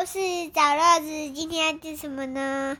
[0.00, 0.18] 我是
[0.54, 2.78] 找乐子，今天要讲什么呢？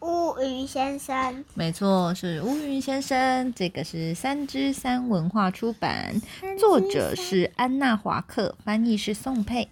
[0.00, 3.54] 乌云先生，没错，是乌云先生。
[3.54, 6.20] 这个是三之三文化出版，
[6.58, 9.68] 作者是安娜华克，翻译是宋佩。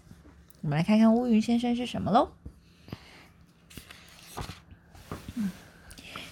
[0.61, 2.29] 我们来看看乌云先生是什么喽。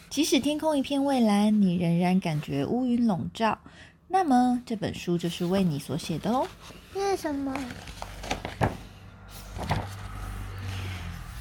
[0.09, 3.59] 即使天空一片蔚蓝，你仍然感觉乌云笼罩，
[4.07, 6.47] 那么这本书就是为你所写的哦。
[6.95, 7.53] 这是什么？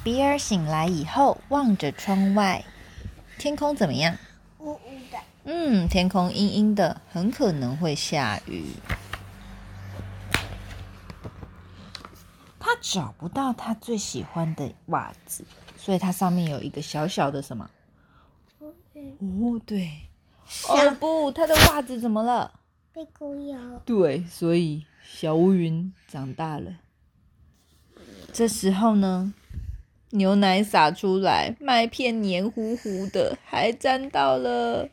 [0.04, 2.66] 比尔醒来以后，望着窗外，
[3.38, 4.18] 天空怎么样？
[4.58, 5.20] 的。
[5.44, 8.66] 嗯，天空阴阴的，很可能会下雨。
[12.60, 15.46] 他找不到他最喜欢的袜子，
[15.78, 17.70] 所以它上面有一个小小的什么？
[18.60, 19.90] 哦，对。
[20.68, 22.60] 哦不，他的袜子怎么了？
[22.92, 23.58] 被狗咬。
[23.86, 26.74] 对，所以小乌云长大了。
[28.34, 29.34] 这时候呢？
[30.12, 34.90] 牛奶洒出来，麦片黏糊糊的，还沾到了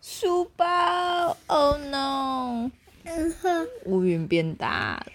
[0.00, 1.36] 书包。
[1.48, 2.70] Oh no！
[3.84, 5.12] 乌云变大了，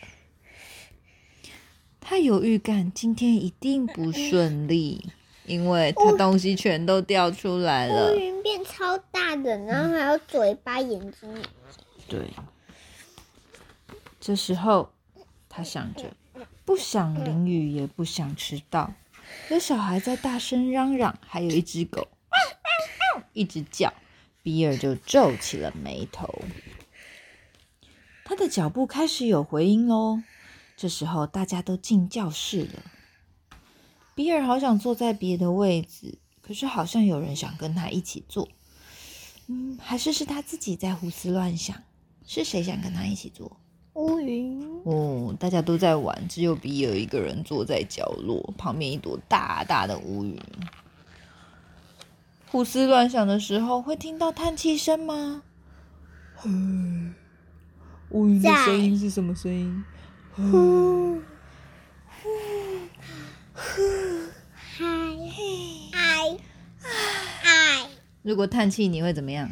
[2.02, 5.10] 他有预感今天一定不顺利，
[5.46, 8.12] 因为他东西全都掉出来了。
[8.12, 11.44] 乌云变超大的，然后还有嘴巴、眼睛。
[12.08, 12.30] 对，
[14.20, 14.92] 这时候
[15.48, 16.12] 他想着，
[16.66, 18.94] 不想淋雨，也不想迟到。
[19.50, 22.08] 有小孩在大声嚷嚷，还有一只狗
[23.34, 23.94] 一直叫，
[24.44, 26.44] 比尔就皱起了眉头。
[28.26, 30.22] 他的脚步开始有回音喽。
[30.78, 32.84] 这时候大家都进教室了。
[34.16, 38.50] 比尔好想坐在别的位置，可是好像有人想跟他一起坐。
[39.48, 41.76] 嗯，还是是他自己在胡思乱想。
[42.26, 43.60] 是谁想跟他一起坐？
[44.00, 50.40] 乌云哦，大家都在玩，只有比尔一个人坐在角落，旁边一朵大大的乌云。
[52.48, 55.44] 胡思乱想的时候，会听到叹气声吗？
[58.12, 59.84] 乌云的声音是什么声音？
[60.34, 61.22] 呼
[62.06, 62.30] 呼
[63.54, 63.82] 呼，
[64.78, 64.86] 嗨
[65.92, 66.38] 嗨
[67.44, 67.90] 嗨！
[68.22, 69.52] 如果叹气，你会怎么样？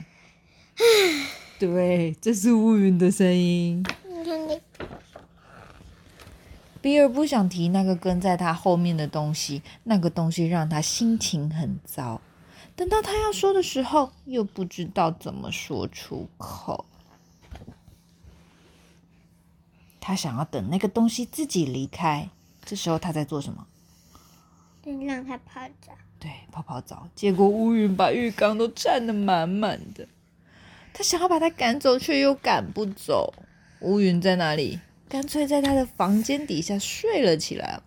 [1.60, 3.84] 对，这是乌云的声音。
[6.82, 12.22] 比尔不想提那个跟在他后面的东西，那个东西让他心情很糟。
[12.76, 16.86] 等到他要说的时候，又不知道怎么说出口。
[20.00, 22.30] 他想要等那个东西自己离开。
[22.64, 23.68] 这时候他在做什么？
[25.06, 25.92] 让他泡澡。
[26.20, 27.10] 对，泡泡澡。
[27.16, 30.08] 结果乌云把浴缸都占得满满的。
[30.94, 33.34] 他想要把他赶走，却又赶不走。
[33.82, 34.80] 乌云在哪里？
[35.10, 37.80] 干脆在他的房间底下睡了起来。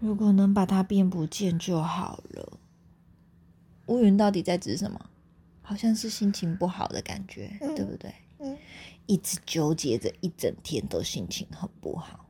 [0.00, 2.58] 如果能把它变不见就好了。
[3.86, 4.98] 乌云到底在指什么？
[5.60, 8.12] 好像是心情不好的感觉，对不对？
[8.38, 8.56] 嗯。
[9.06, 12.26] 一直纠结着一整天，都心情很不好。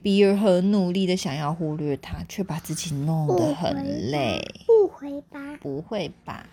[0.00, 4.40] 比尔很努力的想要忽略它，却把自己弄得很累。
[4.66, 5.56] 不会吧？
[5.60, 6.48] 不会吧？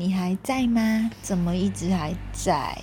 [0.00, 1.10] 你还在吗？
[1.20, 2.80] 怎么一直还在？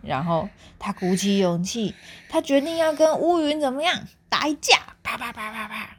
[0.00, 0.48] 然后
[0.78, 1.92] 他鼓起勇气，
[2.28, 4.94] 他决定要跟乌云怎么样打一架？
[5.02, 5.96] 啪啪啪啪啪！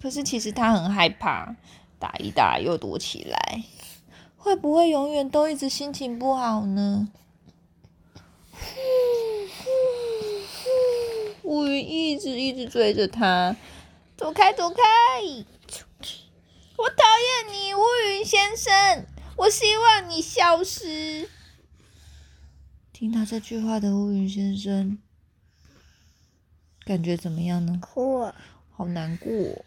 [0.00, 1.56] 可是其实他很害怕，
[1.98, 3.64] 打一打又躲起来，
[4.36, 7.08] 会不会永远都一直心情不好呢？
[11.42, 13.56] 乌云一直一直追着他，
[14.16, 14.80] 走开走开！
[16.76, 17.02] 我讨
[17.48, 19.04] 厌你，乌云先生。
[19.38, 21.30] 我希望你消失。
[22.92, 24.98] 听到这句话的乌云先生，
[26.80, 27.78] 感觉怎么样呢？
[27.80, 28.32] 哭，
[28.72, 29.64] 好难过。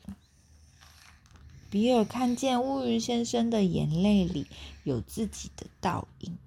[1.70, 4.46] 比尔看见乌云先生的眼泪里
[4.84, 6.38] 有自己的倒影。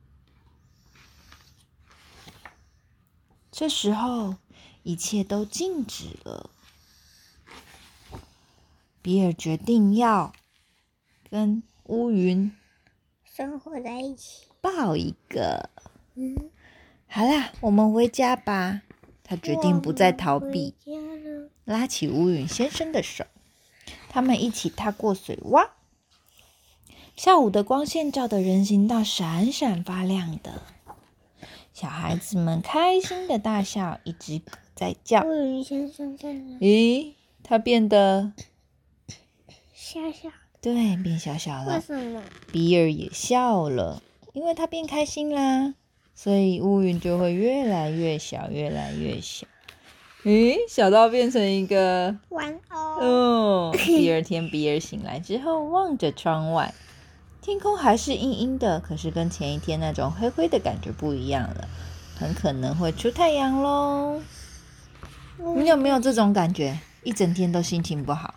[3.50, 4.36] 这时候，
[4.82, 6.50] 一切都静止了。
[9.00, 10.34] 比尔决定要
[11.30, 12.54] 跟乌云。
[13.36, 15.68] 生活在一起，抱一个。
[16.14, 16.36] 嗯，
[17.08, 18.82] 好啦，我们回家吧。
[19.24, 20.76] 他决定不再逃避，
[21.64, 23.24] 拉起乌云先生的手，
[24.08, 25.70] 他们一起踏过水洼。
[27.16, 30.62] 下午的光线照得人行道闪闪发亮的，
[31.72, 35.24] 小孩子们开心的大笑，一只狗在叫。
[35.24, 36.58] 乌云先生在哪？
[36.60, 38.32] 咦，他变得
[39.72, 40.30] 小小。
[40.64, 41.74] 对，变小小了。
[41.74, 42.22] 为什么？
[42.50, 44.02] 比尔也笑了，
[44.32, 45.74] 因为他变开心啦，
[46.14, 49.46] 所以乌云就会越来越小，越来越小。
[50.22, 52.80] 诶，小到变成一个，玩偶。
[52.98, 53.76] 哦。
[53.76, 56.72] 第二天，比尔醒来之后，望着窗外，
[57.42, 61.68] 天空还是阴阴的，可是跟前一天那种灰灰的感觉不一样了，
[62.16, 64.18] 很可能会出太阳喽。
[65.56, 66.78] 你有没有这种感觉？
[67.02, 68.32] 一整天都心情不好。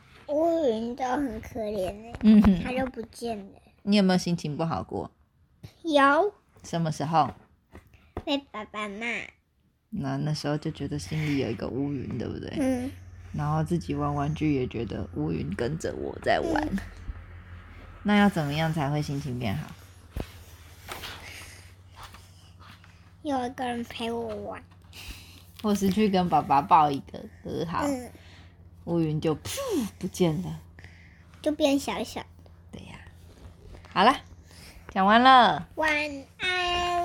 [0.68, 3.62] 乌云都很可怜呢，嗯哼，它就不见了。
[3.84, 5.10] 你有没有心情不好过？
[5.84, 6.34] 有
[6.64, 7.34] 什么时候？
[8.26, 9.06] 被爸爸骂。
[9.90, 12.54] 那那时候就觉得心里有一个乌云，对不对？
[12.60, 12.92] 嗯，
[13.34, 16.68] 然后自己玩玩具也觉得乌云跟着我在玩。
[18.04, 19.68] 那要怎么样才会心情变好？
[23.24, 24.62] 有一个人陪我玩。
[25.64, 28.12] 或是去跟爸爸抱一个和好，嗯，
[28.88, 29.60] 乌云就噗
[30.00, 30.60] 不见了。
[31.42, 32.22] 就变小小。
[32.72, 33.00] 对呀，
[33.94, 34.22] 好了，
[34.90, 35.68] 讲完了。
[35.76, 35.90] 晚
[36.40, 36.97] 安。